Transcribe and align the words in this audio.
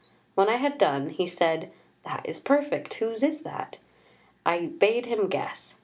When 0.33 0.49
I 0.49 0.55
had 0.55 0.79
done 0.79 1.09
he 1.11 1.27
said, 1.27 1.71
'That 2.05 2.21
is 2.25 2.39
perfect, 2.39 2.95
whose 2.95 3.21
is 3.21 3.41
that?' 3.43 3.77
I 4.43 4.65
bade 4.65 5.05
him 5.05 5.27
guess. 5.29 5.77